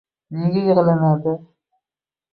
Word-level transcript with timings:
Nega 0.37 0.63
yig‘lanadi 0.79 1.37